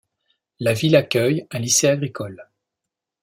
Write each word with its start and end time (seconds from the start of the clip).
La 0.59 0.73
ville 0.73 0.95
accueille 0.95 1.45
un 1.51 1.59
lycée 1.59 1.87
agricole. 1.87 2.49